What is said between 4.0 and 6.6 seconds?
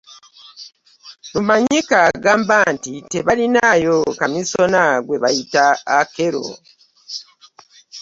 Kamisona gwe bayita Akello